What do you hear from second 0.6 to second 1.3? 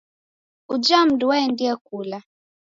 Uja mndu